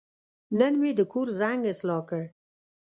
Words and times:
نن 0.57 0.73
مې 0.81 0.91
د 0.97 1.01
کور 1.11 1.27
زنګ 1.39 1.61
اصلاح 1.73 2.01
کړ. 2.09 2.23